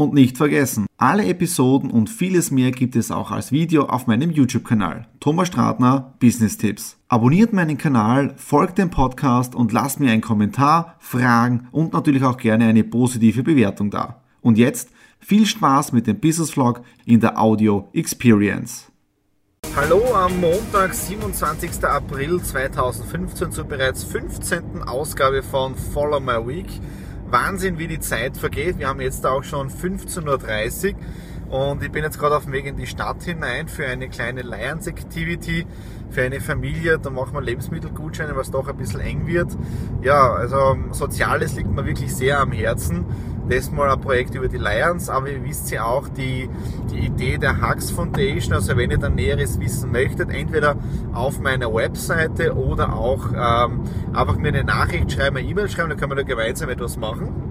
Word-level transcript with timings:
Und 0.00 0.14
nicht 0.14 0.38
vergessen, 0.38 0.86
alle 0.96 1.26
Episoden 1.26 1.90
und 1.90 2.08
vieles 2.08 2.50
mehr 2.50 2.70
gibt 2.70 2.96
es 2.96 3.10
auch 3.10 3.30
als 3.30 3.52
Video 3.52 3.84
auf 3.84 4.06
meinem 4.06 4.30
YouTube-Kanal. 4.30 5.06
Thomas 5.20 5.48
Stratner, 5.48 6.14
Business 6.18 6.56
Tipps. 6.56 6.96
Abonniert 7.08 7.52
meinen 7.52 7.76
Kanal, 7.76 8.32
folgt 8.38 8.78
dem 8.78 8.88
Podcast 8.88 9.54
und 9.54 9.72
lasst 9.72 10.00
mir 10.00 10.10
einen 10.10 10.22
Kommentar, 10.22 10.96
Fragen 11.00 11.68
und 11.70 11.92
natürlich 11.92 12.24
auch 12.24 12.38
gerne 12.38 12.64
eine 12.64 12.82
positive 12.82 13.42
Bewertung 13.42 13.90
da. 13.90 14.22
Und 14.40 14.56
jetzt 14.56 14.88
viel 15.18 15.44
Spaß 15.44 15.92
mit 15.92 16.06
dem 16.06 16.18
Business 16.18 16.52
Vlog 16.52 16.80
in 17.04 17.20
der 17.20 17.38
Audio 17.38 17.90
Experience. 17.92 18.90
Hallo 19.76 20.14
am 20.14 20.40
Montag, 20.40 20.94
27. 20.94 21.84
April 21.84 22.42
2015 22.42 23.52
zur 23.52 23.64
bereits 23.64 24.04
15. 24.04 24.82
Ausgabe 24.82 25.42
von 25.42 25.74
Follow 25.76 26.20
My 26.20 26.38
Week. 26.46 26.80
Wahnsinn, 27.32 27.78
wie 27.78 27.86
die 27.86 28.00
Zeit 28.00 28.36
vergeht. 28.36 28.78
Wir 28.78 28.88
haben 28.88 29.00
jetzt 29.00 29.24
auch 29.26 29.44
schon 29.44 29.70
15.30 29.70 30.94
Uhr 30.94 30.98
und 31.50 31.82
ich 31.82 31.90
bin 31.90 32.04
jetzt 32.04 32.18
gerade 32.18 32.36
auf 32.36 32.44
dem 32.44 32.52
Weg 32.52 32.66
in 32.66 32.76
die 32.76 32.86
Stadt 32.86 33.22
hinein 33.22 33.66
für 33.68 33.84
eine 33.84 34.08
kleine 34.08 34.42
Lions 34.42 34.86
Activity 34.86 35.66
für 36.10 36.22
eine 36.22 36.40
Familie. 36.40 36.98
Da 36.98 37.10
machen 37.10 37.34
wir 37.34 37.40
Lebensmittelgutscheine, 37.40 38.36
was 38.36 38.50
doch 38.50 38.68
ein 38.68 38.76
bisschen 38.76 39.00
eng 39.00 39.26
wird. 39.26 39.56
Ja, 40.02 40.32
also 40.32 40.76
Soziales 40.92 41.56
liegt 41.56 41.70
mir 41.70 41.84
wirklich 41.84 42.14
sehr 42.14 42.40
am 42.40 42.52
Herzen. 42.52 43.04
Das 43.48 43.72
mal 43.72 43.90
ein 43.90 44.00
Projekt 44.00 44.36
über 44.36 44.46
die 44.46 44.58
Lions, 44.58 45.08
aber 45.08 45.28
ihr 45.28 45.42
wisst 45.42 45.72
ja 45.72 45.84
auch 45.84 46.06
die, 46.08 46.48
die 46.92 47.06
Idee 47.06 47.36
der 47.36 47.60
Hux 47.60 47.90
Foundation. 47.90 48.54
Also 48.54 48.76
wenn 48.76 48.92
ihr 48.92 48.98
da 48.98 49.08
Näheres 49.08 49.58
wissen 49.58 49.90
möchtet, 49.90 50.30
entweder 50.30 50.76
auf 51.12 51.40
meiner 51.40 51.74
Webseite 51.74 52.54
oder 52.54 52.94
auch 52.94 53.26
ähm, 53.32 53.80
einfach 54.12 54.36
mir 54.36 54.48
eine 54.48 54.62
Nachricht 54.62 55.10
schreiben, 55.10 55.38
eine 55.38 55.48
E-Mail 55.48 55.68
schreiben, 55.68 55.88
dann 55.88 55.98
können 55.98 56.12
wir 56.12 56.16
da 56.16 56.22
gemeinsam 56.22 56.68
etwas 56.68 56.96
machen. 56.96 57.49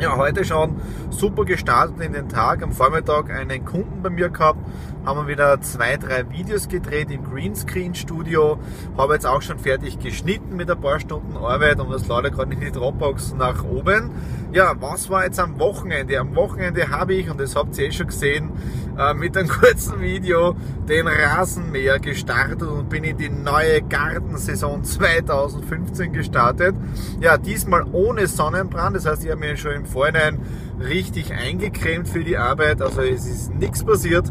Ja, 0.00 0.16
heute 0.16 0.44
schon 0.44 0.76
super 1.10 1.44
gestartet 1.44 2.00
in 2.00 2.12
den 2.12 2.28
Tag. 2.28 2.62
Am 2.62 2.70
Vormittag 2.70 3.32
einen 3.32 3.64
Kunden 3.64 4.00
bei 4.00 4.10
mir 4.10 4.28
gehabt, 4.28 4.60
haben 5.08 5.26
wir 5.26 5.26
wieder 5.26 5.58
zwei, 5.62 5.96
drei 5.96 6.30
Videos 6.30 6.68
gedreht 6.68 7.10
im 7.10 7.24
Greenscreen 7.24 7.94
Studio. 7.94 8.58
Habe 8.98 9.14
jetzt 9.14 9.24
auch 9.24 9.40
schon 9.40 9.58
fertig 9.58 9.98
geschnitten 9.98 10.54
mit 10.54 10.70
ein 10.70 10.78
paar 10.78 11.00
Stunden 11.00 11.34
Arbeit 11.34 11.80
und 11.80 11.90
das 11.90 12.06
leider 12.08 12.30
gerade 12.30 12.52
in 12.52 12.60
die 12.60 12.70
Dropbox 12.70 13.32
nach 13.32 13.64
oben. 13.64 14.10
Ja, 14.52 14.74
was 14.78 15.08
war 15.08 15.24
jetzt 15.24 15.40
am 15.40 15.58
Wochenende? 15.58 16.18
Am 16.18 16.36
Wochenende 16.36 16.90
habe 16.90 17.14
ich, 17.14 17.30
und 17.30 17.40
das 17.40 17.56
habt 17.56 17.78
ihr 17.78 17.86
eh 17.86 17.92
schon 17.92 18.08
gesehen, 18.08 18.50
äh, 18.98 19.14
mit 19.14 19.34
einem 19.34 19.48
kurzen 19.48 20.02
Video 20.02 20.54
den 20.86 21.06
Rasenmäher 21.06 21.98
gestartet 22.00 22.68
und 22.68 22.90
bin 22.90 23.02
in 23.02 23.16
die 23.16 23.30
neue 23.30 23.80
Gartensaison 23.80 24.84
2015 24.84 26.12
gestartet. 26.12 26.74
Ja, 27.20 27.38
diesmal 27.38 27.84
ohne 27.92 28.26
Sonnenbrand, 28.26 28.94
das 28.94 29.06
heißt, 29.06 29.24
ich 29.24 29.30
habe 29.30 29.40
mir 29.40 29.56
schon 29.56 29.72
im 29.72 29.86
Vorhinein 29.86 30.38
richtig 30.78 31.32
eingecremt 31.32 32.08
für 32.08 32.24
die 32.24 32.36
Arbeit, 32.36 32.82
also 32.82 33.00
es 33.00 33.26
ist 33.26 33.54
nichts 33.54 33.82
passiert. 33.82 34.30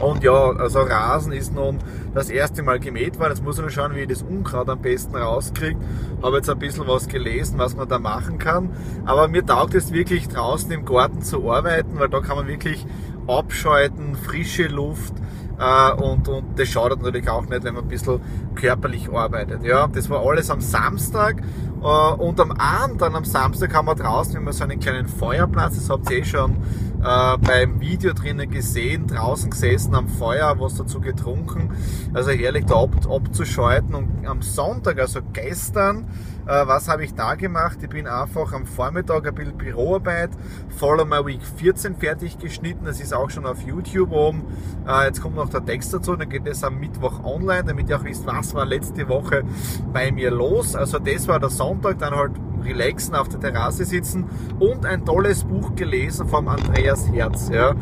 Und 0.00 0.22
ja, 0.22 0.50
also 0.50 0.80
Rasen 0.80 1.32
ist 1.32 1.54
nun 1.54 1.78
das 2.14 2.30
erste 2.30 2.62
Mal 2.62 2.78
gemäht 2.78 3.18
worden. 3.18 3.30
Jetzt 3.30 3.44
muss 3.44 3.56
ich 3.56 3.62
nur 3.62 3.70
schauen, 3.70 3.94
wie 3.94 4.00
ich 4.00 4.08
das 4.08 4.22
Unkraut 4.22 4.68
am 4.68 4.80
besten 4.80 5.16
rauskriege. 5.16 5.78
Habe 6.22 6.36
jetzt 6.36 6.48
ein 6.48 6.58
bisschen 6.58 6.86
was 6.86 7.08
gelesen, 7.08 7.58
was 7.58 7.76
man 7.76 7.88
da 7.88 7.98
machen 7.98 8.38
kann. 8.38 8.70
Aber 9.06 9.28
mir 9.28 9.44
taugt 9.44 9.74
es 9.74 9.92
wirklich 9.92 10.28
draußen 10.28 10.70
im 10.70 10.84
Garten 10.84 11.22
zu 11.22 11.50
arbeiten, 11.50 11.98
weil 11.98 12.08
da 12.08 12.20
kann 12.20 12.36
man 12.36 12.46
wirklich 12.46 12.86
abschalten, 13.26 14.14
frische 14.14 14.68
Luft, 14.68 15.14
äh, 15.58 15.92
und, 15.92 16.28
und 16.28 16.58
das 16.58 16.68
schadet 16.68 17.02
natürlich 17.02 17.28
auch 17.28 17.46
nicht, 17.46 17.64
wenn 17.64 17.74
man 17.74 17.84
ein 17.84 17.88
bisschen 17.88 18.20
körperlich 18.54 19.10
arbeitet. 19.10 19.64
Ja, 19.64 19.88
das 19.88 20.08
war 20.08 20.24
alles 20.24 20.50
am 20.50 20.60
Samstag 20.60 21.42
äh, 21.82 22.12
und 22.14 22.40
am 22.40 22.52
Abend, 22.52 23.02
dann 23.02 23.14
am 23.14 23.24
Samstag 23.24 23.74
haben 23.74 23.86
wir 23.86 23.96
draußen 23.96 24.36
immer 24.36 24.52
so 24.52 24.64
einen 24.64 24.78
kleinen 24.78 25.08
Feuerplatz, 25.08 25.74
das 25.74 25.90
habt 25.90 26.10
ihr 26.10 26.18
eh 26.18 26.24
schon 26.24 26.56
äh, 27.02 27.38
beim 27.38 27.80
Video 27.80 28.12
drinnen 28.12 28.50
gesehen, 28.50 29.06
draußen 29.06 29.50
gesessen 29.50 29.94
am 29.94 30.08
Feuer, 30.08 30.58
was 30.58 30.76
dazu 30.76 31.00
getrunken, 31.00 31.70
also 32.14 32.30
herrlich 32.30 32.66
da 32.66 32.82
ab, 32.82 32.90
abzuschalten. 33.08 33.94
Und 33.94 34.26
am 34.26 34.42
Sonntag, 34.42 34.98
also 34.98 35.20
gestern, 35.32 36.06
äh, 36.46 36.66
was 36.66 36.88
habe 36.88 37.04
ich 37.04 37.14
da 37.14 37.34
gemacht? 37.34 37.78
Ich 37.82 37.88
bin 37.88 38.06
einfach 38.06 38.52
am 38.52 38.66
Vormittag 38.66 39.26
ein 39.26 39.34
bisschen 39.34 39.56
Büroarbeit, 39.56 40.30
Follow 40.76 41.04
My 41.04 41.24
Week 41.24 41.42
14 41.42 41.96
fertig 41.96 42.38
geschnitten, 42.38 42.84
das 42.84 43.00
ist 43.00 43.14
auch 43.14 43.30
schon 43.30 43.46
auf 43.46 43.62
YouTube 43.62 44.12
oben, 44.12 44.44
äh, 44.86 45.06
jetzt 45.06 45.20
kommt 45.20 45.36
noch 45.36 45.50
der 45.50 45.64
Text 45.64 45.94
dazu, 45.94 46.16
dann 46.16 46.28
geht 46.28 46.46
es 46.46 46.64
am 46.64 46.78
Mittwoch 46.78 47.22
online, 47.22 47.64
damit 47.64 47.88
ihr 47.88 47.98
auch 47.98 48.04
wisst, 48.04 48.26
was 48.26 48.54
war 48.54 48.64
letzte 48.64 49.08
Woche 49.08 49.44
bei 49.92 50.10
mir 50.10 50.30
los, 50.30 50.74
also 50.74 50.98
das 50.98 51.28
war 51.28 51.38
der 51.38 51.50
Sonntag, 51.50 51.98
dann 51.98 52.14
halt 52.14 52.32
relaxen, 52.62 53.14
auf 53.14 53.28
der 53.28 53.40
Terrasse 53.40 53.84
sitzen 53.84 54.24
und 54.58 54.86
ein 54.86 55.04
tolles 55.04 55.44
Buch 55.44 55.74
gelesen 55.74 56.28
vom 56.28 56.48
Andreas 56.48 57.10
Herz. 57.10 57.50
Ja. 57.52 57.74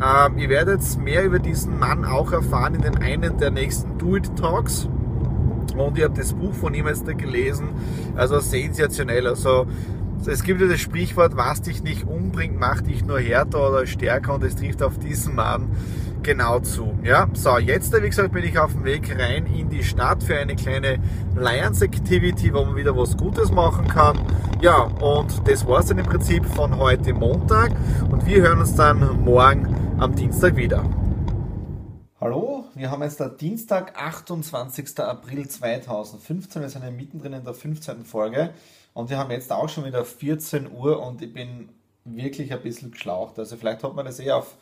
Ähm, 0.00 0.38
ihr 0.38 0.48
werdet 0.48 0.80
mehr 0.98 1.24
über 1.24 1.38
diesen 1.38 1.78
Mann 1.78 2.04
auch 2.04 2.32
erfahren 2.32 2.74
in 2.74 2.82
den 2.82 2.98
einen 2.98 3.38
der 3.38 3.50
nächsten 3.50 3.98
Do 3.98 4.16
It 4.16 4.36
Talks. 4.36 4.88
Und 5.76 5.98
ich 5.98 6.04
habe 6.04 6.14
das 6.14 6.32
Buch 6.32 6.54
von 6.54 6.74
ihm 6.74 6.86
jetzt 6.86 7.06
gelesen, 7.06 7.68
also 8.16 8.40
sensationell. 8.40 9.26
Also 9.26 9.66
es 10.26 10.42
gibt 10.42 10.60
ja 10.60 10.66
das 10.66 10.80
Sprichwort, 10.80 11.36
was 11.36 11.62
dich 11.62 11.82
nicht 11.82 12.06
umbringt, 12.06 12.58
macht 12.58 12.86
dich 12.86 13.04
nur 13.04 13.20
härter 13.20 13.68
oder 13.68 13.86
stärker 13.86 14.34
und 14.34 14.44
es 14.44 14.56
trifft 14.56 14.82
auf 14.82 14.98
diesen 14.98 15.34
Mann 15.34 15.68
genau 16.22 16.60
zu. 16.60 16.98
Ja, 17.02 17.28
so, 17.32 17.58
jetzt, 17.58 17.92
wie 17.92 18.08
gesagt, 18.08 18.32
bin 18.32 18.44
ich 18.44 18.58
auf 18.58 18.72
dem 18.72 18.84
Weg 18.84 19.18
rein 19.18 19.46
in 19.46 19.68
die 19.68 19.82
Stadt 19.82 20.22
für 20.22 20.36
eine 20.36 20.56
kleine 20.56 20.98
Lions 21.36 21.82
Activity, 21.82 22.52
wo 22.52 22.64
man 22.64 22.76
wieder 22.76 22.96
was 22.96 23.16
Gutes 23.16 23.50
machen 23.50 23.86
kann. 23.88 24.18
Ja, 24.60 24.82
und 24.82 25.46
das 25.48 25.66
war 25.66 25.80
es 25.80 25.86
dann 25.86 25.98
im 25.98 26.06
Prinzip 26.06 26.44
von 26.44 26.76
heute 26.78 27.12
Montag 27.12 27.72
und 28.10 28.26
wir 28.26 28.42
hören 28.42 28.60
uns 28.60 28.74
dann 28.74 29.24
morgen 29.24 29.74
am 29.98 30.14
Dienstag 30.14 30.56
wieder. 30.56 30.84
Hallo, 32.20 32.64
wir 32.74 32.90
haben 32.90 33.02
jetzt 33.02 33.20
der 33.20 33.28
Dienstag, 33.28 33.96
28. 33.96 34.98
April 34.98 35.48
2015. 35.48 36.62
Wir 36.62 36.68
sind 36.68 36.82
ja 36.82 36.90
mittendrin 36.90 37.32
in 37.32 37.44
der 37.44 37.54
15. 37.54 38.04
Folge 38.04 38.50
und 38.92 39.10
wir 39.10 39.18
haben 39.18 39.30
jetzt 39.30 39.52
auch 39.52 39.68
schon 39.68 39.84
wieder 39.84 40.04
14 40.04 40.70
Uhr 40.70 41.00
und 41.00 41.22
ich 41.22 41.32
bin 41.32 41.68
wirklich 42.04 42.52
ein 42.52 42.62
bisschen 42.62 42.90
geschlaucht. 42.90 43.38
Also 43.38 43.56
vielleicht 43.56 43.82
hat 43.84 43.94
man 43.94 44.04
das 44.04 44.18
eh 44.20 44.32
auf 44.32 44.56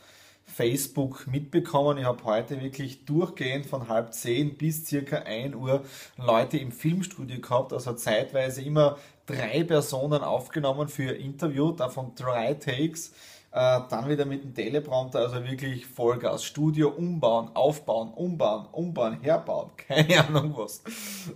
Facebook 0.46 1.26
mitbekommen. 1.26 1.98
Ich 1.98 2.04
habe 2.04 2.24
heute 2.24 2.60
wirklich 2.62 3.04
durchgehend 3.04 3.66
von 3.66 3.88
halb 3.88 4.14
zehn 4.14 4.56
bis 4.56 4.86
circa 4.86 5.18
ein 5.18 5.54
Uhr 5.54 5.84
Leute 6.16 6.58
im 6.58 6.72
Filmstudio 6.72 7.40
gehabt, 7.40 7.72
also 7.72 7.92
zeitweise 7.92 8.62
immer 8.62 8.96
drei 9.26 9.64
Personen 9.64 10.22
aufgenommen 10.22 10.88
für 10.88 11.12
Interview, 11.12 11.72
davon 11.72 12.12
drei 12.14 12.54
Takes. 12.54 13.12
Äh, 13.56 13.80
dann 13.88 14.06
wieder 14.08 14.26
mit 14.26 14.44
dem 14.44 14.54
Teleprompter, 14.54 15.20
also 15.20 15.42
wirklich 15.42 15.86
Vollgas. 15.86 16.44
Studio 16.44 16.88
umbauen, 16.90 17.48
aufbauen, 17.54 18.12
umbauen, 18.12 18.66
umbauen, 18.70 19.18
herbauen, 19.22 19.70
keine 19.76 20.26
Ahnung 20.26 20.54
was. 20.56 20.82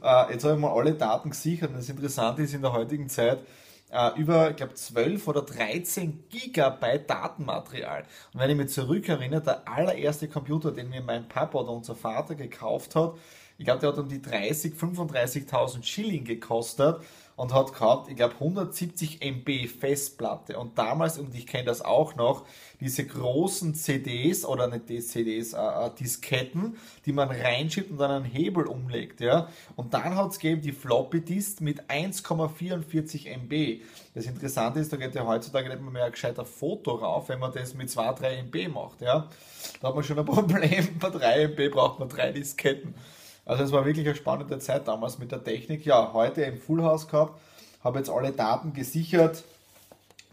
Äh, 0.03 0.35
jetzt 0.35 0.45
habe 0.45 0.55
ich 0.55 0.61
mal 0.61 0.73
alle 0.73 0.93
Daten 0.93 1.31
gesichert 1.31 1.71
das 1.75 1.89
Interessante 1.89 2.43
ist 2.43 2.53
in 2.53 2.61
der 2.61 2.75
heutigen 2.75 3.09
Zeit, 3.09 3.39
äh, 3.91 4.19
über, 4.19 4.51
ich 4.51 4.57
glaube, 4.57 4.75
12 4.75 5.29
oder 5.29 5.43
13 5.43 6.25
Gigabyte 6.29 7.09
Datenmaterial. 7.09 8.05
Und 8.33 8.41
wenn 8.41 8.51
ich 8.51 8.57
mich 8.57 8.69
zurückerinnere, 8.69 9.43
der 9.43 9.69
allererste 9.69 10.29
Computer, 10.29 10.73
den 10.73 10.89
mir 10.91 11.03
mein 11.03 11.29
Papa 11.29 11.59
oder 11.59 11.71
unser 11.71 11.95
Vater 11.95 12.35
gekauft 12.35 12.95
hat, 12.95 13.15
ich 13.59 13.67
glaube, 13.67 13.81
der 13.81 13.91
hat 13.91 13.99
um 13.99 14.09
die 14.09 14.23
30, 14.23 14.75
35.000 14.75 15.83
Schilling 15.85 16.25
gekostet 16.25 17.03
und 17.41 17.55
hat 17.55 17.73
gehabt, 17.73 18.11
ich 18.11 18.17
glaube, 18.17 18.35
170 18.35 19.23
MB 19.23 19.67
Festplatte. 19.67 20.59
Und 20.59 20.77
damals, 20.77 21.19
und 21.19 21.35
ich 21.35 21.47
kenne 21.47 21.65
das 21.65 21.81
auch 21.81 22.15
noch, 22.15 22.45
diese 22.81 23.07
großen 23.07 23.75
CDs 23.75 24.45
oder 24.45 24.69
nicht 24.69 24.91
die 24.91 25.01
CDs, 25.01 25.55
äh, 25.55 25.57
äh, 25.57 25.91
Disketten, 25.99 26.77
die 27.07 27.13
man 27.13 27.31
reinschiebt 27.31 27.91
und 27.91 27.97
dann 27.97 28.11
einen 28.11 28.25
Hebel 28.27 28.67
umlegt. 28.67 29.23
Ja? 29.23 29.49
Und 29.75 29.95
dann 29.95 30.17
hat 30.17 30.33
es 30.33 30.39
gegeben 30.39 30.61
die 30.61 30.73
Floppy 30.73 31.23
Disk 31.23 31.63
mit 31.63 31.81
1,44 31.89 33.27
MB. 33.27 33.81
Das 34.15 34.27
Interessante 34.27 34.81
ist, 34.81 34.93
da 34.93 34.99
geht 34.99 35.15
ja 35.15 35.27
heutzutage 35.27 35.71
nicht 35.71 35.81
mehr 35.81 36.05
ein 36.05 36.13
gescheiter 36.13 36.45
Foto 36.45 36.97
rauf, 36.97 37.31
wenn 37.31 37.39
man 37.39 37.55
das 37.55 37.73
mit 37.73 37.89
2, 37.89 38.13
3 38.13 38.37
MB 38.43 38.69
macht. 38.69 39.01
Ja? 39.01 39.31
Da 39.81 39.89
hat 39.89 39.95
man 39.95 40.05
schon 40.05 40.19
ein 40.19 40.27
Problem, 40.27 40.89
bei 41.01 41.09
3 41.09 41.45
MB 41.45 41.71
braucht 41.71 42.01
man 42.01 42.11
drei 42.11 42.33
Disketten. 42.33 42.95
Also 43.51 43.65
es 43.65 43.73
war 43.73 43.85
wirklich 43.85 44.07
eine 44.07 44.15
spannende 44.15 44.61
Zeit 44.61 44.87
damals 44.87 45.19
mit 45.19 45.33
der 45.33 45.43
Technik. 45.43 45.85
Ja, 45.85 46.13
heute 46.13 46.43
im 46.43 46.57
Full 46.57 46.85
House 46.85 47.09
gehabt, 47.09 47.37
habe 47.83 47.99
jetzt 47.99 48.09
alle 48.09 48.31
Daten 48.31 48.73
gesichert, 48.73 49.43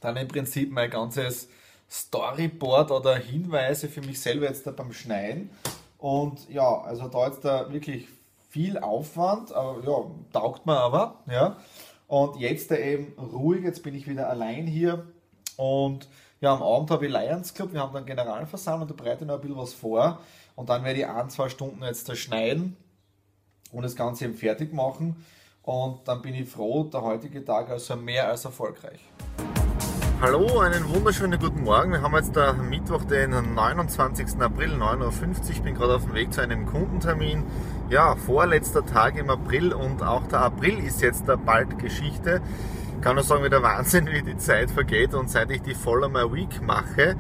dann 0.02 0.18
im 0.18 0.28
Prinzip 0.28 0.72
mein 0.72 0.92
ganzes 0.92 1.50
Storyboard 1.90 2.92
oder 2.92 3.16
Hinweise 3.16 3.88
für 3.88 4.02
mich 4.02 4.22
selber 4.22 4.46
jetzt 4.46 4.68
da 4.68 4.72
beim 4.72 4.94
Schneiden. 4.94 5.50
Und 5.98 6.48
ja, 6.48 6.81
also 6.81 7.08
da 7.08 7.25
jetzt 7.25 7.44
da 7.44 7.74
wirklich 7.74 8.08
viel 8.52 8.78
Aufwand, 8.78 9.52
aber 9.52 9.84
ja, 9.84 10.12
taugt 10.31 10.68
mir 10.68 10.78
aber, 10.78 11.16
ja. 11.25 11.58
Und 12.06 12.40
jetzt 12.40 12.69
da 12.69 12.75
eben 12.75 13.14
ruhig, 13.18 13.64
jetzt 13.64 13.81
bin 13.81 13.96
ich 13.96 14.08
wieder 14.08 14.30
allein 14.30 14.68
hier 14.68 15.08
und 15.56 16.08
ja, 16.40 16.54
am 16.54 16.62
Abend 16.62 16.92
habe 16.92 17.08
ich 17.08 17.12
Lions 17.12 17.56
Club, 17.56 17.74
wir 17.74 17.81
haben 17.81 17.96
dann 17.96 18.06
Generalversammlung, 18.06 18.88
da 18.88 18.94
bereite 18.94 19.24
ich 19.24 19.28
noch 19.28 19.36
ein 19.38 19.42
bisschen 19.42 19.58
was 19.58 19.74
vor 19.74 20.19
und 20.56 20.69
dann 20.69 20.84
werde 20.84 21.00
ich 21.00 21.08
ein, 21.08 21.31
zwei 21.31 21.50
Stunden 21.50 21.84
jetzt 21.84 22.08
da 22.08 22.16
schneiden 22.16 22.78
und 23.72 23.84
das 23.84 23.96
Ganze 23.96 24.25
eben 24.25 24.34
fertig 24.34 24.74
machen 24.74 25.16
und 25.64 26.08
dann 26.08 26.22
bin 26.22 26.34
ich 26.34 26.50
froh, 26.50 26.86
der 26.86 27.02
heutige 27.02 27.44
Tag 27.44 27.69
also 27.69 27.96
mehr 27.96 28.30
als 28.30 28.46
erfolgreich. 28.46 29.02
Hallo, 30.19 30.62
einen 30.62 30.88
wunderschönen 30.90 31.40
guten 31.40 31.64
Morgen. 31.64 31.92
Wir 31.92 32.02
haben 32.02 32.16
jetzt 32.16 32.36
da 32.36 32.52
Mittwoch, 32.54 33.04
den 33.04 33.31
29. 33.54 34.42
April, 34.42 34.74
9.50 34.74 35.02
Uhr. 35.02 35.50
Ich 35.52 35.62
bin 35.62 35.75
gerade 35.75 35.96
auf 35.96 36.06
dem 36.06 36.16
Weg 36.16 36.34
zu 36.34 36.42
einem 36.42 36.66
Kundentermin. 36.66 37.44
Ja, 37.90 38.16
vorletzter 38.16 38.84
Tag 38.84 39.16
im 39.18 39.30
April 39.30 39.74
und 39.74 40.02
auch 40.02 40.25
der 40.28 40.40
April 40.40 40.80
ist 40.80 41.02
jetzt 41.02 41.28
da 41.28 41.36
bald 41.36 41.78
Geschichte. 41.78 42.42
Ich 42.96 43.02
kann 43.02 43.16
nur 43.16 43.24
sagen, 43.24 43.44
wie 43.44 43.50
der 43.50 43.62
Wahnsinn, 43.62 44.08
wie 44.08 44.24
die 44.24 44.38
Zeit 44.38 44.72
vergeht 44.72 45.14
und 45.14 45.30
seit 45.30 45.52
ich 45.52 45.62
die 45.62 45.75
Follow 45.75 46.10
My 46.10 46.24
Week 46.34 46.64
mache, 46.64 47.16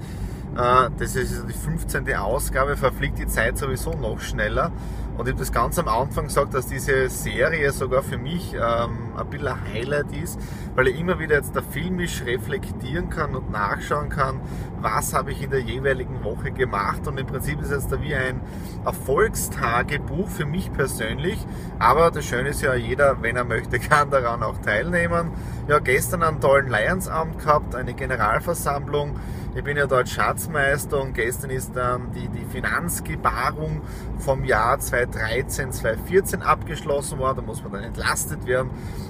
äh, 0.57 0.89
das 0.97 1.15
ist 1.15 1.43
die 1.47 1.53
15. 1.53 2.11
Ausgabe, 2.15 2.77
verfliegt 2.77 3.19
die 3.19 3.27
Zeit 3.27 3.59
sowieso 3.59 3.91
noch 3.91 4.21
schneller. 4.21 4.71
Und 5.17 5.27
ich 5.27 5.33
habe 5.33 5.39
das 5.39 5.51
ganz 5.51 5.79
am 5.79 5.87
Anfang 5.87 6.25
gesagt, 6.25 6.53
dass 6.53 6.67
diese 6.67 7.09
Serie 7.09 7.71
sogar 7.71 8.03
für 8.03 8.19
mich 8.19 8.53
ähm, 8.53 9.13
ein 9.17 9.27
bisschen 9.29 9.47
ein 9.47 9.73
Highlight 9.73 10.15
ist, 10.15 10.39
weil 10.75 10.89
ich 10.89 10.99
immer 10.99 11.17
wieder 11.17 11.37
jetzt 11.37 11.55
da 11.55 11.61
filmisch 11.63 12.23
reflektieren 12.23 13.09
kann 13.09 13.35
und 13.35 13.49
nachschauen 13.49 14.09
kann, 14.09 14.39
was 14.79 15.15
habe 15.15 15.31
ich 15.31 15.41
in 15.41 15.49
der 15.49 15.61
jeweiligen 15.61 16.23
Woche 16.23 16.51
gemacht. 16.51 17.07
Und 17.07 17.19
im 17.19 17.25
Prinzip 17.25 17.59
ist 17.61 17.71
es 17.71 17.87
da 17.87 17.99
wie 17.99 18.13
ein 18.13 18.41
Erfolgstagebuch 18.85 20.29
für 20.29 20.45
mich 20.45 20.71
persönlich. 20.71 21.43
Aber 21.79 22.11
das 22.11 22.23
Schöne 22.25 22.49
ist 22.49 22.61
ja, 22.61 22.75
jeder, 22.75 23.23
wenn 23.23 23.35
er 23.35 23.43
möchte, 23.43 23.79
kann 23.79 24.11
daran 24.11 24.43
auch 24.43 24.59
teilnehmen. 24.59 25.31
Ja, 25.67 25.79
gestern 25.79 26.21
einen 26.21 26.39
tollen 26.39 26.69
Lionsabend 26.69 27.39
gehabt, 27.39 27.73
eine 27.73 27.95
Generalversammlung. 27.95 29.15
Ich 29.55 29.63
bin 29.63 29.75
ja 29.75 29.87
dort 29.87 30.07
Schatzmeister 30.07 31.01
und 31.01 31.13
gestern 31.13 31.49
ist 31.49 31.75
dann 31.75 32.11
die, 32.11 32.27
die 32.27 32.45
Finanzgebarung 32.45 33.81
vom 34.19 34.43
Jahr 34.43 34.79
2013, 34.79 35.71
2014 35.71 36.41
abgeschlossen 36.43 37.17
worden. 37.17 37.37
Da 37.37 37.41
muss 37.41 37.63
man 37.63 37.71
dann 37.71 37.83
entlastet 37.83 38.45
werden. 38.45 38.69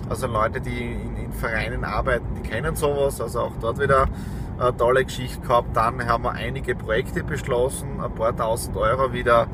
Also 0.10 0.28
Leute, 0.28 0.62
die 0.62 0.94
in, 0.94 1.18
in 1.18 1.34
Vereinen 1.34 1.84
arbeiten, 1.84 2.25
die 2.36 2.48
kennen 2.48 2.75
sowas. 2.75 3.19
Also 3.19 3.42
auch 3.42 3.54
dort 3.60 3.80
wieder 3.80 4.07
eine 4.57 4.75
tolle 4.78 5.04
Geschichte 5.04 5.42
gehabt. 5.42 5.75
Dann 5.75 6.07
haben 6.07 6.24
wir 6.24 6.31
einige 6.31 6.75
Projekte 6.75 7.24
beschlossen, 7.24 8.00
ein 8.01 8.13
paar 8.16 8.36
tausend 8.36 8.78
Euro 8.78 9.12
wieder 9.13 9.48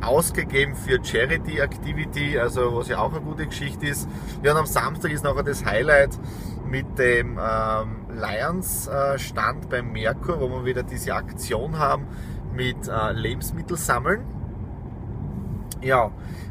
ausgegeben 0.00 0.74
für 0.74 0.98
Charity 1.04 1.58
Activity, 1.58 2.38
also 2.38 2.74
was 2.74 2.88
ja 2.88 2.98
auch 2.98 3.12
eine 3.12 3.20
gute 3.20 3.46
Geschichte 3.46 3.86
ist. 3.86 4.08
Ja, 4.42 4.52
und 4.52 4.58
am 4.58 4.66
Samstag 4.66 5.12
ist 5.12 5.24
nachher 5.24 5.42
das 5.42 5.64
Highlight 5.64 6.18
mit 6.66 6.98
dem 6.98 7.38
ähm, 7.38 7.96
Lions 8.10 8.86
äh, 8.86 9.18
Stand 9.18 9.68
beim 9.68 9.92
Merkur, 9.92 10.40
wo 10.40 10.48
wir 10.50 10.64
wieder 10.64 10.82
diese 10.82 11.14
Aktion 11.14 11.78
haben 11.78 12.06
mit 12.52 12.88
äh, 12.88 13.12
Lebensmittel 13.12 13.76
sammeln. 13.76 14.22
Ja, 15.82 16.10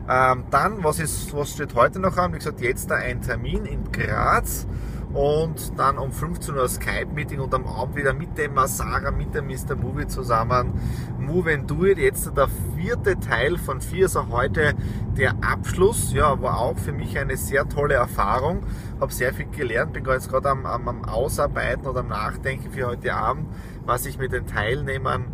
ähm, 0.09 0.45
dann, 0.49 0.83
was, 0.83 0.99
ist, 0.99 1.35
was 1.35 1.51
steht 1.51 1.75
heute 1.75 1.99
noch 1.99 2.17
an? 2.17 2.33
Wie 2.33 2.37
gesagt, 2.37 2.61
jetzt 2.61 2.89
da 2.89 2.95
ein 2.95 3.21
Termin 3.21 3.65
in 3.65 3.91
Graz 3.91 4.65
und 5.13 5.77
dann 5.77 5.97
um 5.97 6.11
15 6.11 6.55
Uhr 6.55 6.67
Skype-Meeting 6.67 7.39
und 7.39 7.53
am 7.53 7.65
Abend 7.65 7.95
wieder 7.95 8.13
mit 8.13 8.37
dem 8.37 8.53
Masara, 8.53 9.09
mit 9.09 9.33
dem 9.33 9.47
Mr. 9.47 9.75
Movie 9.75 10.07
zusammen. 10.07 10.73
Move 11.17 11.53
and 11.53 11.69
Do 11.69 11.85
It, 11.85 11.97
jetzt 11.97 12.35
der 12.37 12.47
vierte 12.75 13.19
Teil 13.19 13.57
von 13.57 13.81
vier, 13.81 14.07
auch 14.15 14.29
heute 14.29 14.75
der 15.17 15.35
Abschluss. 15.41 16.13
Ja, 16.13 16.39
war 16.41 16.59
auch 16.59 16.77
für 16.77 16.91
mich 16.91 17.17
eine 17.17 17.37
sehr 17.37 17.67
tolle 17.67 17.95
Erfahrung. 17.95 18.61
Habe 18.99 19.11
sehr 19.11 19.33
viel 19.33 19.47
gelernt, 19.47 19.93
bin 19.93 20.05
jetzt 20.05 20.29
gerade 20.29 20.49
am, 20.49 20.65
am, 20.65 20.87
am, 20.87 21.05
Ausarbeiten 21.05 21.87
oder 21.87 22.01
am 22.01 22.09
Nachdenken 22.09 22.71
für 22.71 22.87
heute 22.87 23.13
Abend, 23.13 23.47
was 23.85 24.05
ich 24.05 24.19
mit 24.19 24.31
den 24.31 24.45
Teilnehmern 24.45 25.25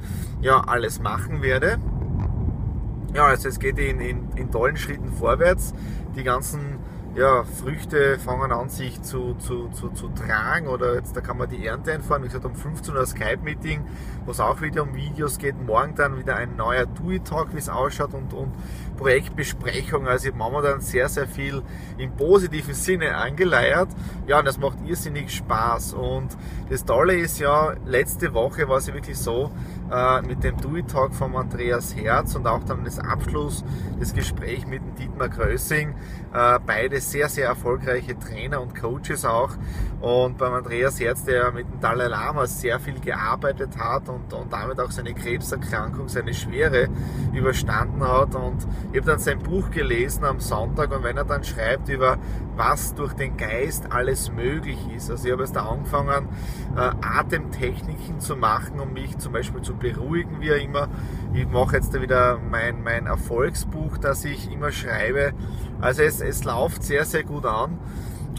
ja 0.41 0.61
alles 0.61 1.01
machen 1.01 1.41
werde. 1.41 1.79
Ja, 3.13 3.27
also 3.27 3.49
es 3.49 3.59
geht 3.59 3.77
in, 3.77 3.99
in, 3.99 4.29
in 4.35 4.51
tollen 4.51 4.77
Schritten 4.77 5.11
vorwärts. 5.11 5.73
Die 6.15 6.23
ganzen 6.23 6.79
ja, 7.15 7.45
Früchte 7.45 8.19
fangen 8.19 8.51
an 8.51 8.69
sich 8.69 9.01
zu, 9.01 9.35
zu, 9.35 9.69
zu, 9.69 9.89
zu 9.89 10.09
tragen 10.09 10.67
oder 10.67 10.95
jetzt 10.95 11.15
da 11.15 11.21
kann 11.21 11.37
man 11.37 11.49
die 11.49 11.65
Ernte 11.65 11.93
einfahren. 11.93 12.23
Wie 12.23 12.27
gesagt, 12.27 12.43
um 12.43 12.55
15 12.55 12.93
Uhr 12.93 13.05
Skype-Meeting, 13.05 13.85
wo 14.25 14.31
es 14.31 14.41
auch 14.41 14.61
wieder 14.61 14.83
um 14.83 14.93
Videos 14.95 15.37
geht. 15.37 15.55
Morgen 15.65 15.95
dann 15.95 16.17
wieder 16.17 16.35
ein 16.35 16.57
neuer 16.57 16.85
Do-It-Talk, 16.85 17.53
wie 17.53 17.59
es 17.59 17.69
ausschaut 17.69 18.13
und, 18.13 18.33
und 18.33 18.51
Projektbesprechung. 18.97 20.07
Also 20.07 20.27
ich 20.27 20.35
habe 20.35 20.61
dann 20.61 20.81
sehr, 20.81 21.07
sehr 21.07 21.27
viel 21.27 21.61
im 21.97 22.11
positiven 22.17 22.73
Sinne 22.73 23.15
angeleiert. 23.15 23.87
Ja, 24.27 24.39
und 24.39 24.45
das 24.45 24.57
macht 24.57 24.79
irrsinnig 24.85 25.33
Spaß. 25.33 25.93
Und 25.93 26.35
das 26.69 26.83
Tolle 26.83 27.15
ist 27.15 27.39
ja, 27.39 27.75
letzte 27.85 28.33
Woche 28.33 28.67
war 28.67 28.77
es 28.77 28.87
ja 28.87 28.93
wirklich 28.93 29.17
so, 29.17 29.51
äh, 29.91 30.21
mit 30.21 30.43
dem 30.43 30.57
Do-It-Talk 30.57 31.13
von 31.13 31.35
Andreas 31.35 31.95
Herz 31.95 32.35
und 32.35 32.47
auch 32.47 32.63
dann 32.63 32.83
das 32.83 32.99
Abschluss, 32.99 33.63
das 33.99 34.13
Gespräch 34.13 34.65
mit 34.67 34.81
dem 34.81 34.95
Dietmar 34.95 35.29
Grössing, 35.29 35.95
äh, 36.33 36.59
beide 36.65 36.99
sehr, 36.99 37.29
sehr 37.29 37.47
erfolgreiche 37.47 38.17
Trainer 38.17 38.61
und 38.61 38.75
Coaches 38.75 39.25
auch. 39.25 39.51
Und 40.01 40.37
beim 40.37 40.53
Andreas 40.53 40.99
Herz, 40.99 41.23
der 41.23 41.51
mit 41.51 41.67
dem 41.71 41.79
Dalai 41.79 42.07
Lama 42.07 42.45
sehr 42.47 42.79
viel 42.79 42.99
gearbeitet 42.99 43.77
hat 43.77 44.09
und, 44.09 44.33
und 44.33 44.51
damit 44.51 44.79
auch 44.79 44.91
seine 44.91 45.13
Krebserkrankung, 45.13 46.09
seine 46.09 46.33
Schwere 46.33 46.89
überstanden 47.33 48.03
hat. 48.07 48.35
Und 48.35 48.67
ich 48.91 48.99
habe 48.99 49.11
dann 49.11 49.19
sein 49.19 49.39
Buch 49.39 49.71
gelesen 49.71 50.25
am 50.25 50.39
Sonntag 50.39 50.95
und 50.95 51.03
wenn 51.03 51.17
er 51.17 51.25
dann 51.25 51.43
schreibt 51.43 51.89
über 51.89 52.17
was 52.57 52.95
durch 52.95 53.13
den 53.13 53.37
Geist 53.37 53.91
alles 53.91 54.31
möglich 54.31 54.79
ist. 54.95 55.09
Also 55.11 55.25
ich 55.25 55.31
habe 55.31 55.43
jetzt 55.43 55.55
da 55.55 55.65
angefangen, 55.65 56.29
äh, 56.75 56.91
Atemtechniken 57.01 58.19
zu 58.19 58.35
machen, 58.35 58.79
um 58.79 58.93
mich 58.93 59.17
zum 59.17 59.33
Beispiel 59.33 59.61
zu 59.61 59.74
beruhigen, 59.79 60.41
wie 60.41 60.49
immer. 60.49 60.89
Ich 61.33 61.47
mache 61.47 61.77
jetzt 61.77 61.99
wieder 61.99 62.39
mein, 62.49 62.83
mein 62.83 63.07
Erfolgsbuch, 63.07 63.97
das 63.97 64.25
ich 64.25 64.51
immer 64.51 64.71
schreibe. 64.71 65.33
Also 65.81 66.03
es, 66.03 66.21
es 66.21 66.43
läuft 66.43 66.83
sehr, 66.83 67.05
sehr 67.05 67.23
gut 67.23 67.45
an. 67.45 67.77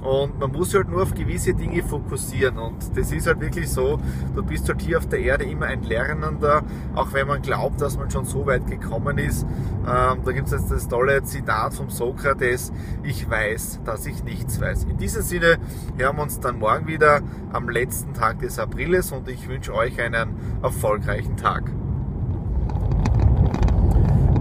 Und 0.03 0.39
man 0.39 0.53
muss 0.53 0.75
halt 0.75 0.89
nur 0.89 1.03
auf 1.03 1.15
gewisse 1.15 1.55
Dinge 1.55 1.83
fokussieren. 1.83 2.59
Und 2.59 2.97
das 2.97 3.13
ist 3.13 3.27
halt 3.27 3.41
wirklich 3.41 3.69
so, 3.69 3.99
du 4.35 4.43
bist 4.43 4.69
halt 4.69 4.83
hier 4.83 4.99
auf 4.99 5.09
der 5.09 5.21
Erde 5.21 5.45
immer 5.45 5.67
ein 5.67 5.83
Lernender, 5.83 6.63
auch 6.95 7.13
wenn 7.13 7.27
man 7.27 7.43
glaubt, 7.43 7.81
dass 7.81 7.97
man 7.99 8.11
schon 8.11 8.25
so 8.25 8.47
weit 8.47 8.67
gekommen 8.67 9.19
ist. 9.19 9.45
Ähm, 9.87 10.21
da 10.25 10.33
gibt 10.33 10.47
es 10.47 10.53
jetzt 10.53 10.71
das 10.71 10.89
tolle 10.89 11.23
Zitat 11.23 11.75
vom 11.75 11.91
Sokrates, 11.91 12.73
ich 13.03 13.29
weiß, 13.29 13.81
dass 13.85 14.07
ich 14.07 14.25
nichts 14.25 14.61
weiß. 14.61 14.85
In 14.85 14.97
diesem 14.97 15.23
Sinne 15.23 15.59
hören 15.97 16.17
wir 16.17 16.23
uns 16.23 16.41
dann 16.41 16.59
morgen 16.59 16.87
wieder 16.87 17.21
am 17.53 17.69
letzten 17.69 18.15
Tag 18.15 18.41
des 18.41 18.59
Apriles 18.59 19.13
und 19.13 19.29
ich 19.29 19.49
wünsche 19.49 19.75
euch 19.75 20.01
einen 20.01 20.37
erfolgreichen 20.63 21.37
Tag. 21.37 21.71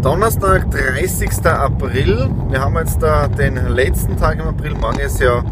Donnerstag, 0.06 0.70
30. 0.70 1.48
April. 1.48 2.30
Wir 2.50 2.62
haben 2.62 2.78
jetzt 2.78 3.02
da 3.02 3.28
den 3.28 3.56
letzten 3.70 4.16
Tag 4.16 4.36
im 4.36 4.48
April. 4.48 4.76
Morgen 4.76 5.00
ist 5.00 5.20
ja 5.20 5.44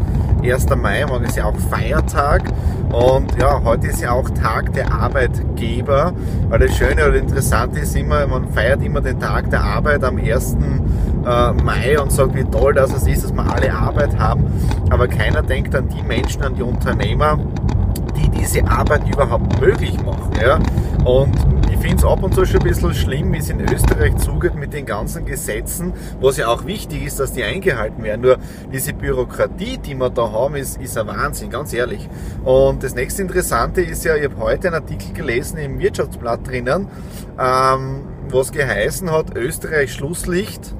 1. 0.44 0.68
Mai, 0.76 1.04
morgen 1.06 1.24
ist 1.24 1.36
ja 1.36 1.46
auch 1.46 1.56
Feiertag. 1.58 2.44
Und 2.92 3.36
ja, 3.36 3.60
heute 3.64 3.88
ist 3.88 4.00
ja 4.00 4.12
auch 4.12 4.30
Tag 4.30 4.72
der 4.74 4.92
Arbeitgeber. 4.92 6.12
Weil 6.48 6.58
das 6.60 6.76
Schöne 6.76 7.04
oder 7.04 7.16
Interessante 7.16 7.80
ist 7.80 7.96
immer, 7.96 8.28
man 8.28 8.46
feiert 8.46 8.80
immer 8.84 9.00
den 9.00 9.18
Tag 9.18 9.50
der 9.50 9.60
Arbeit 9.60 10.04
am 10.04 10.18
1. 10.18 10.52
Äh, 10.54 11.52
Mai 11.64 11.98
und 12.00 12.12
sagt, 12.12 12.36
wie 12.36 12.44
toll 12.44 12.74
das 12.74 12.92
ist, 12.92 13.24
dass 13.24 13.32
wir 13.32 13.52
alle 13.52 13.74
Arbeit 13.74 14.16
haben. 14.20 14.46
Aber 14.88 15.08
keiner 15.08 15.42
denkt 15.42 15.74
an 15.74 15.88
die 15.88 16.02
Menschen, 16.04 16.44
an 16.44 16.54
die 16.54 16.62
Unternehmer, 16.62 17.40
die 18.16 18.28
diese 18.28 18.64
Arbeit 18.68 19.02
überhaupt 19.12 19.60
möglich 19.60 20.00
machen. 20.04 20.30
Ja? 20.40 20.60
Und 21.04 21.34
finde 21.84 21.98
es 21.98 22.04
ab 22.04 22.22
und 22.22 22.34
zu 22.34 22.46
schon 22.46 22.62
ein 22.62 22.66
bisschen 22.66 22.94
schlimm, 22.94 23.32
wie 23.34 23.38
es 23.38 23.50
in 23.50 23.60
Österreich 23.60 24.16
zugeht 24.16 24.54
mit 24.54 24.72
den 24.72 24.86
ganzen 24.86 25.26
Gesetzen, 25.26 25.92
was 26.18 26.38
ja 26.38 26.48
auch 26.48 26.64
wichtig 26.64 27.04
ist, 27.04 27.20
dass 27.20 27.34
die 27.34 27.44
eingehalten 27.44 28.02
werden. 28.02 28.22
Nur 28.22 28.38
diese 28.72 28.94
Bürokratie, 28.94 29.76
die 29.76 29.94
wir 29.94 30.08
da 30.08 30.32
haben, 30.32 30.54
ist, 30.54 30.80
ist 30.80 30.96
ein 30.96 31.08
Wahnsinn, 31.08 31.50
ganz 31.50 31.74
ehrlich. 31.74 32.08
Und 32.42 32.82
das 32.82 32.94
nächste 32.94 33.20
Interessante 33.20 33.82
ist 33.82 34.02
ja, 34.02 34.16
ich 34.16 34.24
habe 34.24 34.38
heute 34.38 34.68
einen 34.68 34.76
Artikel 34.76 35.12
gelesen 35.12 35.58
im 35.58 35.78
Wirtschaftsblatt 35.78 36.48
drinnen, 36.48 36.88
ähm, 37.38 38.04
was 38.30 38.50
geheißen 38.50 39.12
hat, 39.12 39.36
Österreich 39.36 39.92
Schlusslicht 39.92 40.74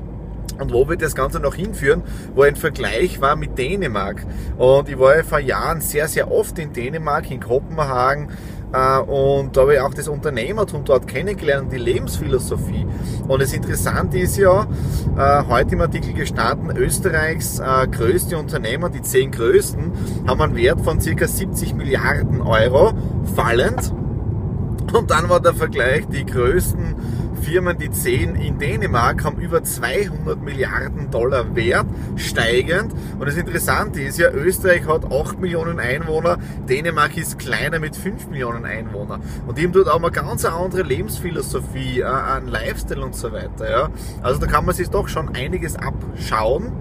und 0.58 0.73
wo 0.73 0.88
wird 0.88 1.02
das 1.02 1.14
Ganze 1.14 1.40
noch 1.40 1.54
hinführen, 1.54 2.02
wo 2.34 2.42
ein 2.42 2.56
Vergleich 2.56 3.20
war 3.20 3.37
mit 3.37 3.58
Dänemark. 3.58 4.25
Und 4.56 4.88
ich 4.88 4.99
war 4.99 5.16
ja 5.16 5.23
vor 5.23 5.38
Jahren 5.40 5.80
sehr, 5.80 6.08
sehr 6.08 6.30
oft 6.30 6.58
in 6.58 6.73
Dänemark, 6.73 7.30
in 7.30 7.40
Kopenhagen, 7.40 8.28
und 8.76 9.56
da 9.56 9.60
habe 9.62 9.74
ich 9.74 9.80
auch 9.80 9.94
das 9.94 10.08
Unternehmertum 10.08 10.84
dort 10.84 11.06
kennengelernt, 11.06 11.72
die 11.72 11.78
Lebensphilosophie. 11.78 12.86
Und 13.28 13.40
das 13.40 13.52
Interessante 13.52 14.18
ist 14.18 14.36
ja, 14.36 14.66
äh, 15.16 15.44
heute 15.48 15.74
im 15.74 15.80
Artikel 15.80 16.12
gestanden, 16.12 16.76
Österreichs 16.76 17.60
äh, 17.60 17.86
größte 17.86 18.36
Unternehmer, 18.36 18.90
die 18.90 19.02
zehn 19.02 19.30
größten, 19.30 19.92
haben 20.26 20.40
einen 20.40 20.56
Wert 20.56 20.80
von 20.80 21.00
circa 21.00 21.28
70 21.28 21.74
Milliarden 21.74 22.42
Euro, 22.42 22.92
fallend. 23.36 23.92
Und 24.92 25.10
dann 25.10 25.28
war 25.28 25.40
der 25.40 25.54
Vergleich, 25.54 26.06
die 26.08 26.24
größten 26.24 26.94
Firmen, 27.44 27.76
die 27.76 27.90
10 27.90 28.36
in 28.36 28.58
Dänemark, 28.58 29.22
haben 29.22 29.38
über 29.38 29.62
200 29.62 30.42
Milliarden 30.42 31.10
Dollar 31.10 31.54
Wert, 31.54 31.86
steigend. 32.16 32.94
Und 33.18 33.26
das 33.26 33.36
Interessante 33.36 34.00
ist 34.00 34.18
ja, 34.18 34.30
Österreich 34.30 34.86
hat 34.86 35.12
8 35.12 35.38
Millionen 35.38 35.78
Einwohner, 35.78 36.38
Dänemark 36.68 37.16
ist 37.18 37.38
kleiner 37.38 37.78
mit 37.78 37.96
5 37.96 38.28
Millionen 38.28 38.64
Einwohnern. 38.64 39.22
Und 39.46 39.58
die 39.58 39.64
haben 39.64 39.72
dort 39.72 39.88
auch 39.88 40.00
mal 40.00 40.10
ganz 40.10 40.44
eine 40.44 40.56
andere 40.56 40.82
Lebensphilosophie, 40.82 42.00
äh, 42.00 42.04
einen 42.04 42.48
Lifestyle 42.48 43.04
und 43.04 43.14
so 43.14 43.30
weiter. 43.32 43.70
Ja. 43.70 43.90
Also 44.22 44.40
da 44.40 44.46
kann 44.46 44.64
man 44.64 44.74
sich 44.74 44.88
doch 44.88 45.08
schon 45.08 45.34
einiges 45.34 45.76
abschauen. 45.76 46.72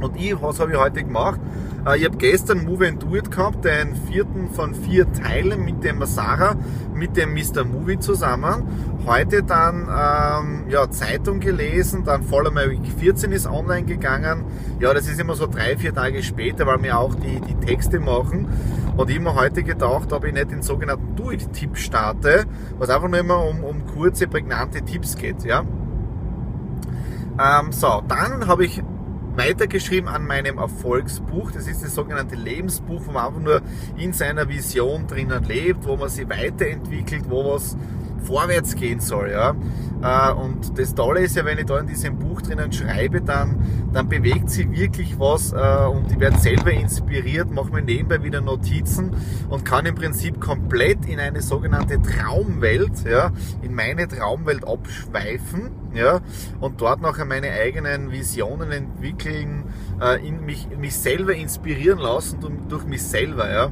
Und 0.00 0.16
ich, 0.16 0.40
was 0.40 0.60
habe 0.60 0.72
ich 0.72 0.78
heute 0.78 1.02
gemacht? 1.02 1.40
Äh, 1.88 1.98
ich 1.98 2.04
habe 2.04 2.16
gestern 2.16 2.64
Move 2.64 2.88
and 2.88 3.02
Do 3.02 3.14
It 3.16 3.30
gehabt, 3.30 3.64
den 3.64 3.94
vierten 3.94 4.50
von 4.50 4.74
vier 4.74 5.10
Teilen 5.12 5.64
mit 5.64 5.82
dem 5.84 6.04
Sarah, 6.04 6.56
mit 6.94 7.16
dem 7.16 7.32
Mr. 7.32 7.64
Movie 7.64 7.98
zusammen. 7.98 8.64
Heute 9.06 9.42
dann 9.42 9.88
ähm, 9.88 10.64
ja, 10.68 10.90
Zeitung 10.90 11.40
gelesen, 11.40 12.04
dann 12.04 12.22
Follow 12.22 12.50
My 12.50 12.70
Week 12.70 12.92
14 12.98 13.32
ist 13.32 13.46
online 13.46 13.84
gegangen. 13.84 14.44
Ja, 14.80 14.92
das 14.92 15.08
ist 15.08 15.18
immer 15.18 15.34
so 15.34 15.46
drei, 15.46 15.76
vier 15.76 15.94
Tage 15.94 16.22
später, 16.22 16.66
weil 16.66 16.82
wir 16.82 16.98
auch 16.98 17.14
die, 17.14 17.40
die 17.40 17.54
Texte 17.54 18.00
machen. 18.00 18.48
Und 18.96 19.08
mir 19.08 19.34
heute 19.34 19.62
gedacht, 19.62 20.12
ob 20.12 20.24
ich 20.24 20.34
nicht 20.34 20.50
den 20.50 20.60
sogenannten 20.62 21.14
Do-It-Tipp 21.14 21.76
starte, 21.78 22.44
was 22.78 22.90
einfach 22.90 23.08
nur 23.08 23.20
immer 23.20 23.44
um, 23.44 23.62
um 23.62 23.86
kurze, 23.86 24.26
prägnante 24.26 24.82
Tipps 24.82 25.16
geht. 25.16 25.44
Ja? 25.44 25.64
Ähm, 27.40 27.70
so, 27.70 28.02
dann 28.08 28.48
habe 28.48 28.64
ich 28.64 28.82
weitergeschrieben 29.38 30.08
an 30.08 30.26
meinem 30.26 30.58
Erfolgsbuch. 30.58 31.52
Das 31.52 31.66
ist 31.66 31.82
das 31.82 31.94
sogenannte 31.94 32.34
Lebensbuch, 32.34 33.06
wo 33.06 33.12
man 33.12 33.26
einfach 33.26 33.40
nur 33.40 33.62
in 33.96 34.12
seiner 34.12 34.48
Vision 34.48 35.06
drinnen 35.06 35.44
lebt, 35.44 35.86
wo 35.86 35.96
man 35.96 36.08
sich 36.10 36.28
weiterentwickelt, 36.28 37.24
wo 37.30 37.54
was 37.54 37.76
vorwärts 38.22 38.74
gehen 38.74 39.00
soll. 39.00 39.30
Ja? 39.30 39.54
Äh, 40.02 40.32
und 40.32 40.78
das 40.78 40.94
Tolle 40.94 41.20
ist 41.20 41.36
ja, 41.36 41.44
wenn 41.44 41.58
ich 41.58 41.66
da 41.66 41.78
in 41.78 41.86
diesem 41.86 42.18
Buch 42.18 42.42
drinnen 42.42 42.72
schreibe, 42.72 43.20
dann, 43.20 43.88
dann 43.92 44.08
bewegt 44.08 44.50
sich 44.50 44.70
wirklich 44.70 45.18
was 45.18 45.52
äh, 45.52 45.86
und 45.86 46.10
ich 46.10 46.20
werde 46.20 46.38
selber 46.38 46.70
inspiriert, 46.70 47.50
mache 47.50 47.72
mir 47.72 47.82
nebenbei 47.82 48.22
wieder 48.22 48.40
Notizen 48.40 49.14
und 49.48 49.64
kann 49.64 49.86
im 49.86 49.94
Prinzip 49.94 50.40
komplett 50.40 51.06
in 51.06 51.18
eine 51.18 51.40
sogenannte 51.42 52.00
Traumwelt, 52.00 53.04
ja, 53.04 53.32
in 53.62 53.74
meine 53.74 54.06
Traumwelt 54.06 54.66
abschweifen 54.66 55.70
ja, 55.94 56.20
und 56.60 56.80
dort 56.80 57.00
nachher 57.00 57.24
meine 57.24 57.50
eigenen 57.50 58.12
Visionen 58.12 58.70
entwickeln, 58.70 59.64
äh, 60.00 60.26
in 60.26 60.44
mich, 60.44 60.68
mich 60.78 60.96
selber 60.96 61.34
inspirieren 61.34 61.98
lassen 61.98 62.38
durch 62.68 62.84
mich 62.84 63.02
selber. 63.02 63.50
Ja. 63.50 63.70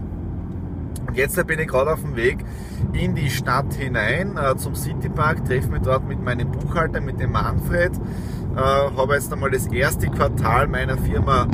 Jetzt 1.17 1.47
bin 1.47 1.59
ich 1.59 1.67
gerade 1.67 1.95
auf 1.95 2.03
dem 2.03 2.15
Weg 2.15 2.45
in 2.93 3.15
die 3.15 3.31
Stadt 3.31 3.73
hinein 3.73 4.37
äh, 4.37 4.55
zum 4.59 4.75
Citypark, 4.75 5.47
treffe 5.47 5.71
mich 5.71 5.81
dort 5.81 6.07
mit 6.07 6.23
meinem 6.23 6.53
Buchhalter, 6.53 7.01
mit 7.01 7.19
dem 7.19 7.33
Manfred. 7.33 7.93
Äh, 8.55 8.61
habe 8.61 9.15
jetzt 9.15 9.33
einmal 9.33 9.51
das 9.51 9.67
erste 9.69 10.09
Quartal 10.09 10.67
meiner 10.67 10.99
Firma 10.99 11.47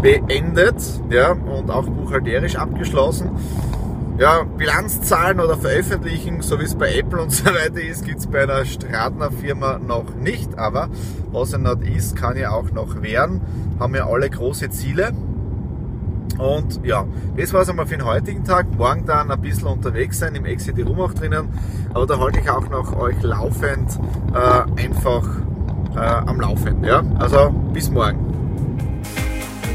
beendet 0.00 0.82
ja, 1.10 1.32
und 1.32 1.70
auch 1.70 1.86
buchhalterisch 1.86 2.56
abgeschlossen. 2.56 3.30
Ja, 4.16 4.44
Bilanzzahlen 4.44 5.38
oder 5.38 5.58
veröffentlichen, 5.58 6.40
so 6.40 6.58
wie 6.58 6.64
es 6.64 6.74
bei 6.74 6.94
Apple 6.94 7.20
und 7.20 7.30
so 7.30 7.44
weiter 7.44 7.82
ist, 7.82 8.06
gibt 8.06 8.20
es 8.20 8.26
bei 8.26 8.46
der 8.46 8.64
Stratner 8.64 9.30
Firma 9.30 9.78
noch 9.78 10.14
nicht. 10.14 10.58
Aber 10.58 10.88
was 11.30 11.52
er 11.52 11.58
nicht 11.58 11.94
ist, 11.94 12.16
kann 12.16 12.38
ja 12.38 12.52
auch 12.52 12.70
noch 12.70 13.02
werden. 13.02 13.42
Haben 13.78 13.94
ja 13.94 14.06
alle 14.06 14.30
große 14.30 14.70
Ziele. 14.70 15.12
Und 16.40 16.84
ja, 16.86 17.06
das 17.36 17.52
war 17.52 17.62
es 17.62 17.68
einmal 17.68 17.86
für 17.86 17.98
den 17.98 18.06
heutigen 18.06 18.44
Tag. 18.44 18.66
Morgen 18.76 19.04
dann 19.04 19.30
ein 19.30 19.40
bisschen 19.40 19.66
unterwegs 19.66 20.18
sein, 20.18 20.34
im 20.34 20.46
Exit 20.46 20.78
Room 20.78 21.00
auch 21.00 21.12
drinnen. 21.12 21.50
Aber 21.92 22.06
da 22.06 22.18
halte 22.18 22.40
ich 22.40 22.48
auch 22.48 22.66
noch 22.70 22.96
euch 22.96 23.20
laufend 23.22 23.98
äh, 24.32 24.82
einfach 24.82 25.28
äh, 25.94 25.98
am 25.98 26.40
Laufen. 26.40 26.82
Ja? 26.82 27.04
Also 27.18 27.50
bis 27.74 27.90
morgen. 27.90 28.18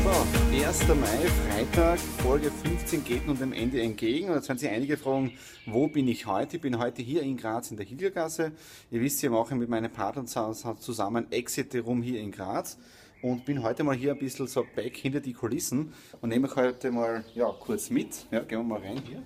So, 0.03 0.65
1. 0.65 0.87
Mai, 0.87 1.27
Freitag, 1.47 1.99
Folge 1.99 2.49
15 2.49 3.03
geht 3.03 3.27
nun 3.27 3.37
dem 3.37 3.53
Ende 3.53 3.79
entgegen. 3.81 4.29
Und 4.29 4.35
jetzt 4.35 4.47
werden 4.47 4.57
sich 4.57 4.69
einige 4.69 4.97
fragen, 4.97 5.33
wo 5.67 5.87
bin 5.87 6.07
ich 6.07 6.25
heute? 6.25 6.55
Ich 6.55 6.61
bin 6.63 6.79
heute 6.79 7.03
hier 7.03 7.21
in 7.21 7.37
Graz 7.37 7.69
in 7.69 7.77
der 7.77 7.85
Hilgergasse. 7.85 8.53
Ihr 8.89 9.01
wisst, 9.01 9.21
wir 9.21 9.29
machen 9.29 9.59
mit 9.59 9.69
meinen 9.69 9.91
Partnern 9.91 10.25
zusammen 10.25 11.31
Exit 11.31 11.75
Room 11.85 12.01
hier 12.01 12.21
in 12.21 12.31
Graz 12.31 12.77
und 13.25 13.43
bin 13.43 13.63
heute 13.63 13.83
mal 13.83 13.95
hier 13.95 14.11
ein 14.11 14.19
bisschen 14.19 14.45
so 14.45 14.63
back 14.75 14.95
hinter 14.97 15.19
die 15.19 15.33
Kulissen 15.33 15.93
und 16.21 16.29
nehme 16.29 16.47
euch 16.47 16.55
heute 16.55 16.91
mal 16.91 17.25
ja, 17.33 17.51
kurz 17.59 17.89
mit. 17.89 18.27
Ja, 18.29 18.41
gehen 18.41 18.59
wir 18.59 18.63
mal 18.63 18.79
rein 18.79 19.01
hier. 19.03 19.23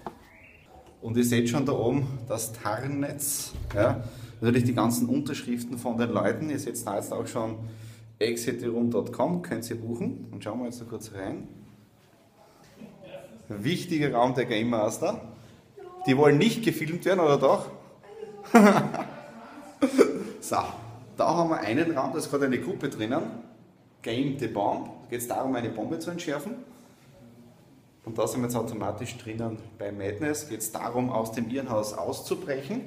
Und 1.02 1.18
ihr 1.18 1.26
seht 1.26 1.50
schon 1.50 1.66
da 1.66 1.74
oben 1.74 2.08
das 2.26 2.54
Tarnnetz. 2.54 3.52
Ja, 3.76 4.02
natürlich 4.40 4.64
die 4.64 4.74
ganzen 4.74 5.10
Unterschriften 5.10 5.78
von 5.78 5.98
den 5.98 6.12
Leuten. 6.12 6.50
Ihr 6.50 6.60
seht 6.60 6.86
da 6.88 6.96
jetzt 6.96 7.12
auch 7.12 7.28
schon 7.28 7.58
exiterum.com, 8.20 9.42
könnt 9.42 9.70
ihr 9.70 9.76
buchen. 9.76 10.28
Und 10.32 10.46
schauen 10.46 10.60
wir 10.60 10.66
jetzt 10.68 10.80
noch 10.80 10.88
kurz 10.88 11.12
rein. 11.14 11.50
Wichtiger 13.50 14.14
Raum 14.14 14.34
der 14.34 14.46
Game 14.46 14.70
Master. 14.70 15.20
Die 16.08 16.16
wollen 16.16 16.38
nicht 16.38 16.64
gefilmt 16.64 17.04
werden, 17.04 17.20
oder 17.20 17.38
doch? 17.38 17.70
so, 20.40 20.56
da 21.18 21.36
haben 21.36 21.50
wir 21.50 21.60
einen 21.60 21.92
Raum, 21.98 22.14
da 22.14 22.20
ist 22.20 22.30
gerade 22.30 22.46
eine 22.46 22.60
Gruppe 22.60 22.88
drinnen. 22.88 23.49
Game 24.02 24.38
the 24.40 24.48
Bomb. 24.48 24.86
Da 24.86 25.10
geht 25.10 25.22
es 25.22 25.28
darum, 25.28 25.56
eine 25.56 25.70
Bombe 25.70 26.00
zu 26.00 26.12
entschärfen. 26.12 26.56
Und 28.06 28.18
da 28.18 28.28
sind 28.28 28.42
wir 28.42 28.48
jetzt 28.48 28.56
automatisch 28.56 29.18
drinnen 29.18 29.58
bei 29.78 29.92
Madness. 29.92 30.50
Geht 30.50 30.62
es 30.62 30.72
darum, 30.72 31.10
aus 31.10 31.32
dem 31.32 31.50
Irrenhaus 31.50 31.94
auszubrechen. 31.94 32.82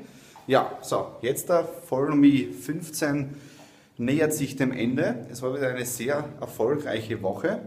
Ja, 0.46 0.78
so, 0.82 1.06
jetzt 1.20 1.48
der 1.48 1.64
Follow 1.64 2.16
Me 2.16 2.48
15 2.52 3.34
nähert 3.98 4.32
sich 4.32 4.56
dem 4.56 4.72
Ende. 4.72 5.26
Es 5.30 5.42
war 5.42 5.54
wieder 5.54 5.68
eine 5.68 5.84
sehr 5.84 6.24
erfolgreiche 6.40 7.22
Woche. 7.22 7.60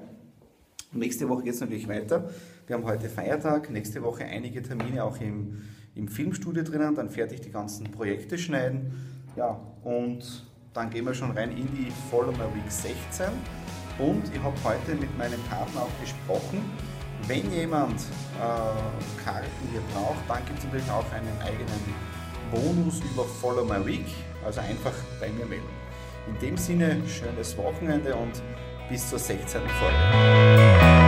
Nächste 0.92 1.30
Woche 1.30 1.44
geht 1.44 1.54
es 1.54 1.62
natürlich 1.62 1.88
weiter. 1.88 2.30
Wir 2.68 2.76
haben 2.76 2.86
heute 2.86 3.10
Feiertag, 3.10 3.70
nächste 3.70 4.02
Woche 4.02 4.26
einige 4.26 4.62
Termine 4.62 5.04
auch 5.04 5.22
im, 5.22 5.62
im 5.94 6.08
Filmstudio 6.08 6.64
drinnen, 6.64 6.96
dann 6.96 7.10
fertig 7.10 7.42
die 7.42 7.52
ganzen 7.52 7.92
Projekte 7.92 8.38
schneiden. 8.38 8.94
Ja, 9.36 9.60
und 9.84 10.46
dann 10.76 10.90
gehen 10.90 11.06
wir 11.06 11.14
schon 11.14 11.32
rein 11.32 11.52
in 11.52 11.74
die 11.74 11.92
Follow 12.12 12.32
My 12.34 12.54
Week 12.54 12.70
16. 12.70 13.28
Und 13.98 14.24
ich 14.34 14.44
habe 14.44 14.56
heute 14.64 14.94
mit 14.96 15.18
meinem 15.18 15.42
Partner 15.44 15.84
auch 15.84 16.02
gesprochen, 16.02 16.70
wenn 17.28 17.50
jemand 17.52 18.02
äh, 18.02 19.24
Karten 19.24 19.50
hier 19.72 19.82
braucht, 19.94 20.18
dann 20.28 20.46
gibt 20.46 20.60
es 20.60 20.66
natürlich 20.66 20.92
auch 20.92 21.06
einen 21.14 21.42
eigenen 21.42 21.82
Bonus 22.52 23.00
über 23.00 23.24
Follow 23.24 23.64
My 23.64 23.84
Week. 23.86 24.06
Also 24.46 24.60
einfach 24.60 24.94
bei 25.20 25.30
mir 25.30 25.46
melden. 25.46 25.64
In 26.28 26.38
dem 26.40 26.58
Sinne, 26.58 27.02
schönes 27.08 27.58
Wochenende 27.58 28.14
und 28.16 28.42
bis 28.90 29.10
zur 29.10 29.18
16. 29.18 29.62
Folge. 29.62 31.05